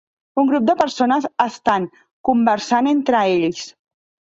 Un 0.43 0.47
grup 0.51 0.65
de 0.69 0.75
persones 0.79 1.29
estan 1.47 1.87
conversant 2.33 2.95
entre 2.97 3.27
ells. 3.41 3.67